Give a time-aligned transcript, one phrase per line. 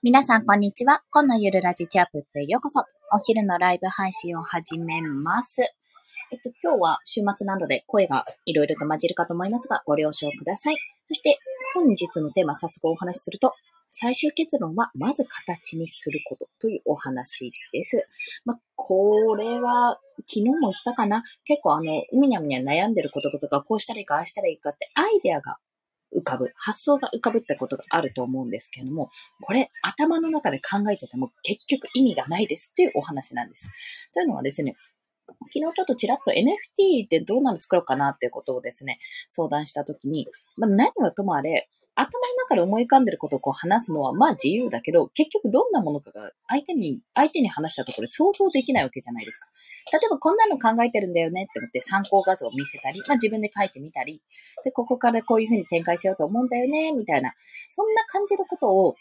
[0.00, 1.02] 皆さん、こんにちは。
[1.10, 2.84] 今のゆるラジチャップへようこそ。
[3.12, 5.60] お昼のライブ配信を始めます。
[6.30, 10.76] えっと、今日は週末なので声がいろいろと混じるかと思いますが、ご了承ください。
[11.08, 11.40] そして、
[11.74, 13.54] 本日のテーマ、早速お話しすると、
[13.90, 18.06] 最終結論は、まず形にすることというお話です。
[18.44, 25.56] まあ、これは、昨日も言ったかな結構あの、むにゃむにゃ悩んでることとか、こうしたらいいか、ああしたらいいかってアイデアが
[26.16, 29.10] 浮かぶ、発想が浮かぶってことがあると思うんですけれども、
[29.42, 33.70] これ頭の中で考えてても結局意味がないですっていうお話なんです。
[34.12, 34.76] というのはですね、
[35.26, 38.98] 昨日ちょっとちらっと NFT ってどうなの作ろうかなっていうことをですね、
[39.28, 41.68] 相談したときに、まあ、何はともあれ、
[42.00, 49.46] 頭の中で思い浮かんでることをこう話すのはまあ自由だけど、結局どんなものかが相手に、相手に話したところで想像できないわけじゃないですか。
[49.92, 54.22] 例えばこんなの考えてるんだよねって思って参考画像を見せたり、まあ自分で書いてみたり、
[54.62, 57.34] で、ここからこういうふうに展開しようと思うんだよね、みたいな、
[57.72, 58.94] そんな感じのことを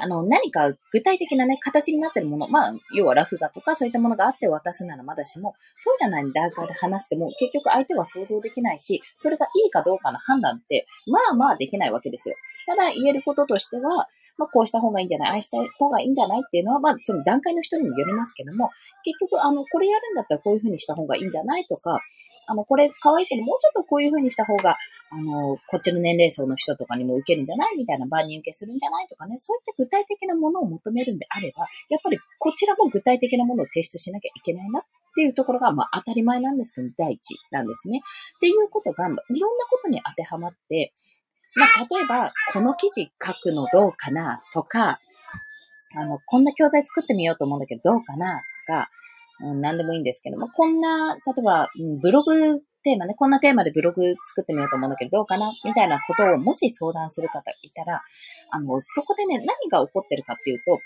[0.00, 12.36] あの、何か具体的なね、形になってるもの、まあ、要はラフ画とかそういったものがあって渡すならまだしも、そうじゃない段階で話しても、結局相手は想像できないし、それがいいかどうかの判断って、まあまあできないわけですよ。
[12.66, 18.70] ただ言えることとしては、まあ、こうした方がいいんじゃないああした方がいいんじゃないっていうのは、まあ、その段階の人にもよりますけども、
[19.04, 22.00] 結局、あの、これやるんだったらこういう風にした方がいいんじゃないとか、
[22.48, 24.76] あの、これ可愛いけど、もうちょっとこういう風にした方が、
[25.10, 27.76] あの、こっちの年齢層の人とかにも受けるんじゃない？
[27.76, 29.08] みたいな万人受けするんじゃない？
[29.08, 34.80] とかね、そういった具体的なものを求めるんであれば、やっぱりこちらも具体的なものを提出しなきゃいけないな。
[34.80, 34.82] っ
[35.18, 38.02] ていうところが、まあ当たり前なんですけど、第一なんですね。
[38.36, 40.92] っていうことが、いろんなことに当てはまって、
[41.56, 44.42] まあ例えば、この記事書くのどうかな？
[44.52, 45.00] とか、
[45.96, 48.42] あの、こんな教材作ってみようと思うんだけどどうかな？
[48.66, 48.90] とか、
[49.40, 51.68] うん、何でもいいんですけども、こんな、例えば、
[52.02, 58.02] ブログテーマね、こんなテーマでブログ作ってみようと思うんだけど、どうかなみたいなことをもし相談する方いたら、
[58.50, 60.80] あの、そこでね、何が起こってるかっていうと、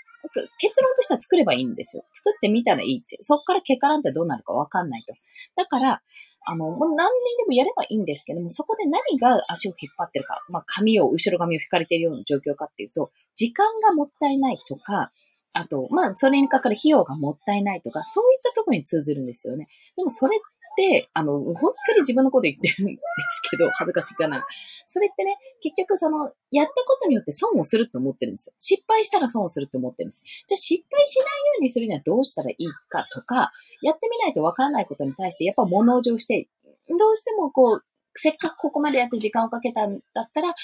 [0.57, 2.03] 結論としては作ればいいんですよ。
[2.11, 3.17] 作ってみたらいいって。
[3.21, 5.13] そっから結果なんてどうなるかわかんないと。
[5.55, 6.01] だから、
[6.45, 15.11] あの、もう何人でもやればいいんですけども、そこで何が足を引っ張ってるか、まあ、髪を、後ろ髪を引かれているような状況かっていうと、時間がもったいないとか、
[15.53, 19.67] あと、まあ、それにかかる費用がもったいないとか、そういったところに通ずるんですよね。
[19.95, 20.39] でもそれっ
[20.75, 24.45] て、あの、本当に自分のこと言ってるんですけど、恥ずかしくな
[24.87, 28.53] それってね、結局その、やったことによって損をするって思ってるんですよ。
[28.59, 30.23] 失敗したら損をするって思ってるんです。
[30.47, 36.47] じゃあ失敗しないようにするにはどうしたらいいかとか、やってみないとわからないことに対してやっぱ物おじをして、
[36.89, 37.85] どうしてもこう、
[38.15, 40.55] せっかくここまでやって時間をかけたんだったら、だっ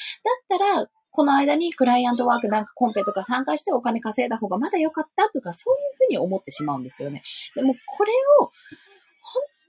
[0.47, 7.23] たら、この間にクライアントワークなんかコンペとか参加してお金稼いだ方がまだ良かったとか、そういうふうに思ってしまうんですよね。
[7.55, 8.53] でもこれを、本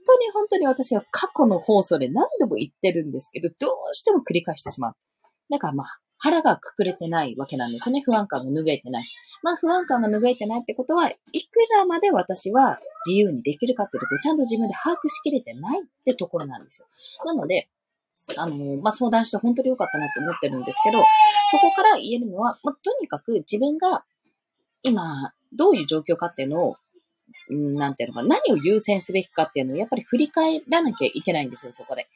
[0.07, 4.97] 当に本当に私は過去の放送で何度も言ってるんですけど、どうしても繰り返してしまう。
[5.51, 8.03] だからまあ、腹がくくれてないわけなんですよね。
[8.05, 9.09] 不安感が拭えてない。
[9.43, 11.19] まあ不安感が拭えてないってことは、いく
[11.75, 16.89] らまで私は自由にできるかっていうところちゃんと自分で把握しきれてないってところなんですよ。
[17.25, 17.71] なので、
[18.37, 20.99] あの、まあ、相談して本当に良かったなって思ってるんですけど、
[21.51, 24.05] そこから言えるのは、まあ、とにかく自分が
[24.83, 26.77] 今、どういう状況かっていうのを、
[27.51, 32.07] なんていうのか、何を優先すべきかっていうのをやっぱり振り返らなきゃいけないんですよ、そこで。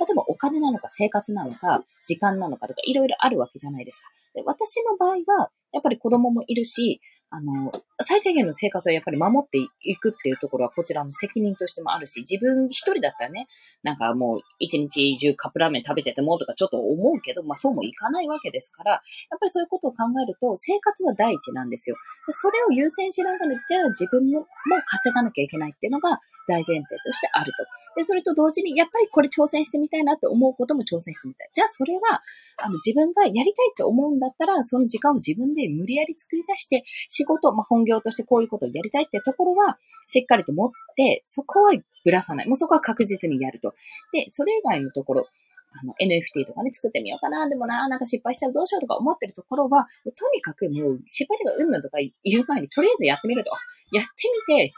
[0.00, 4.08] 例えばお金なのか生活なのか時間なのかとかいろいろあるわけじゃないですか。
[4.34, 7.70] で私の場合は、やっぱり子供もいるし、あの、
[8.02, 13.48] 最低限の生活はやっぱり守っていくっていうところはこちらの責任としてもあるし、自分一人だったらね、
[13.82, 19.00] なんかもう一日中カップラーメン食べててもとかちょっと思うけど、まあそうもいかないわけですから、やっ
[19.38, 21.96] ぱりそういうことを考えると生活は第一なんですよ。
[22.26, 24.46] でそれを優先しながら、じゃあ自分も
[24.86, 26.18] 稼がなきゃいけないっていうのが
[26.48, 27.87] 大前提としてあると。
[27.98, 31.50] で、それと同時に、やっぱりこれ挑戦してみたいなって思うことも挑戦してみたい。
[31.52, 32.22] じゃあそれは、
[32.62, 41.72] あの自分がやりたいって思うんだったら、その時間を自分で無理やり作り出して、仕事、まあ、本業としてこういうことをやりたいってところは、しっかりと持って、そこは
[42.04, 42.46] ぶらさない。
[42.46, 43.74] もうそこは確実にやると。
[44.12, 45.26] で、それ以外のところ、
[45.72, 47.48] あの、NFT とかね、作ってみようかな。
[47.48, 53.50] でもな、なんか失敗したらどうしようとか思ってるところは、とにかくもう、失敗とかうんぬとか言う前に、とりあえずやってみると。
[53.92, 54.10] やって
[54.48, 54.72] みて、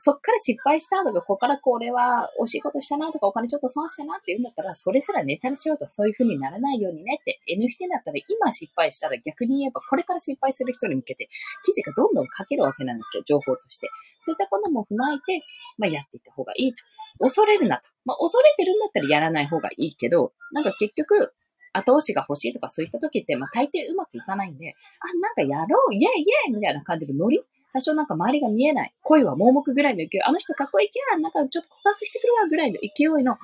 [0.00, 11.28] そっから失敗したとか、ここからこれは惜しいことしたなとか、お金ちょっと損したなって言うんだったら、それすらネタにしようと、そういう風にならないようにねって、NFT だったら今失敗したら逆に言えば、これから失敗する人に向けて、
[11.64, 13.88] 記事がどんどん書けるわけなんですよ、情報として。
[14.22, 15.44] そういったことも踏まえて、
[15.78, 16.82] まあ、やっていった方がいいと。
[17.20, 17.88] 恐れるなと。
[18.04, 21.32] まあ、恐れてるんだったらやらない方がいいけど、なんか結局、
[21.72, 27.42] 後押しが欲しいとかそういった時って、まあ大抵うまくいかないんで、あ、なんかやろう、イェイイェイみたいな感じのノリ
[27.76, 28.94] 多少なんか周りが見えない。
[29.02, 30.22] 恋は盲目ぐらいの勢い。
[30.22, 33.36] あの人かっこいいキャラなんかちょっと告白してくるわぐらいの勢いの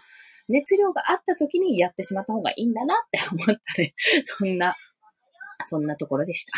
[0.48, 3.92] 熱量があった時にやってしまった方がいいんだなって思ったね。
[4.24, 4.74] そんな
[5.66, 6.52] そんなところでした。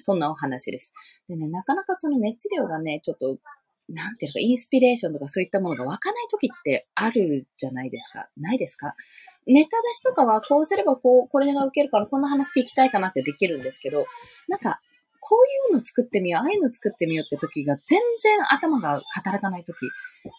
[0.00, 0.94] そんなお話です。
[1.28, 3.38] でね、なかなかその熱量がね、ちょっと、
[3.90, 8.28] なんていうか、インスピレーションとかそういったものが湧かない時ってあるじゃないですか。
[8.36, 8.94] ないですか？
[9.46, 14.06] ネタ出しとかはこうすればこう、これが受けるからこんな話聞きたいかなってできるんですけど、
[14.48, 14.80] なんか、
[15.28, 19.74] こういうの作ってみよう、ああいうの作ってみようって時が全然頭が働かない時、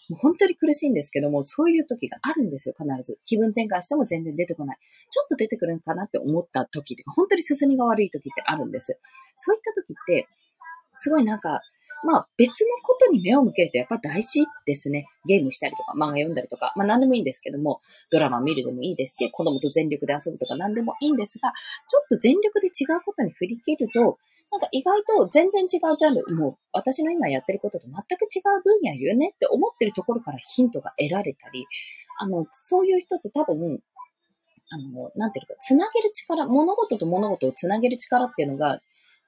[0.09, 3.19] もう本当に苦しいんですけども、そういう時があるんですよ、必ず。
[3.25, 4.77] 気分転換しても全然出てこない。
[5.11, 8.99] ちょっと出てくるのかなって思った時とか、本当に進みが悪い時ってあるんです。
[9.37, 10.27] そういった時って、
[10.97, 11.61] すごいなんか、
[12.03, 15.05] まあ別のことに目を向けるとやっぱ大事ですね。
[15.25, 17.81] ゲームしたりとか、漫画読んだりとか、まあ何でもいいんですけども、
[18.11, 24.17] ドラマ見るでもいいですし、子供と全力で遊ぶとか何でもいいんですが、ちょっと全力で違うことに振り切ると、
[24.51, 31.67] なんか意外と全然違うジャンル、もう私の今やってることと全く違う分野言うねって思ってるところからヒントが得られたり、
[32.19, 33.79] あの、そういう人って多分、
[34.71, 38.81] あの、なんていうか、つなげる力、物事と物事をつなげる力っていうのが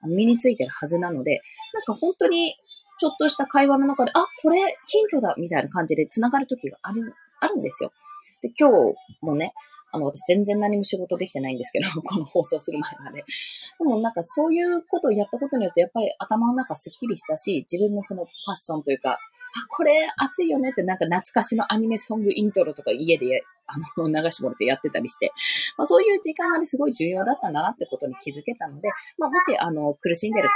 [0.08, 1.42] 身についてるはずなので、
[1.74, 2.56] なんか本当に
[3.00, 7.92] ちょっとした会話の中で、あ、これヒントだみたいな感じで繋がる時がある、あるんですよ。
[8.42, 9.54] で、今日もね、
[9.92, 13.24] あの、私全然何も仕事できてないんですけど、 この放送する前まで。
[13.80, 19.18] でもなんかそういうことをやったことによって、やっぱり頭の中すっきりしたし、自分のそのパッションというか、あ、
[19.70, 25.32] これ熱いよねってなんか懐かしのアニメソングイントロとか家であの流してもらってやってたりして、
[25.78, 30.50] まあ、そういう時間がね、すごい重要だったんだなってことに気づけたので、まあ、もし、あの、苦しんでる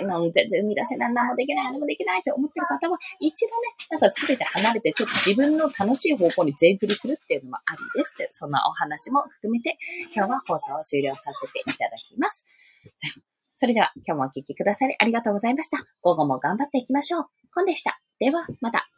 [0.00, 9.76] あの、全然生み出せない、何もできない、何もできないって思ってる方は、一度ね、なんか全て離れて、ちょっと自分の楽しい方向に全振りするっていうのもありですって、そんなお話も含めて、
[10.14, 12.46] 今日は放送を終了させていただきます。
[13.54, 15.78] それでは、今日もお聴きくださりありがとうございました。
[16.00, 17.26] 午後も頑張っていきましょう。
[17.54, 18.00] コンでした。
[18.18, 18.88] では、また。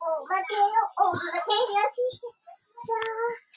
[0.00, 0.64] おまけの
[0.98, 2.41] おまけが
[2.82, 3.52] 啊